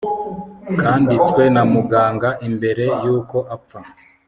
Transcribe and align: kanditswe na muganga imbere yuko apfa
kanditswe 0.79 1.43
na 1.55 1.63
muganga 1.73 2.29
imbere 2.47 2.85
yuko 3.03 3.37
apfa 3.55 3.79